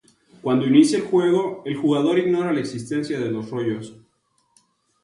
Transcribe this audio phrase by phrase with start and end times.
[0.41, 3.97] Cuando inicia el juego, el jugador ignora la existencia de los rollos.